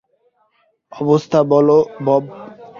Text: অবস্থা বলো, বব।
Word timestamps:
অবস্থা 0.91 1.39
বলো, 1.43 1.77
বব। 2.05 2.23